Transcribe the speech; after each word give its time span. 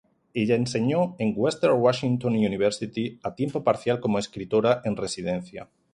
Ella 0.33 0.55
enseñó 0.55 1.15
en 1.19 1.33
Western 1.37 1.79
Washington 1.79 2.33
University 2.33 3.19
a 3.21 3.35
tiempo 3.35 3.63
parcial 3.63 3.99
como 3.99 4.17
escritora 4.17 4.81
en 4.83 4.95
residencia. 4.97 5.69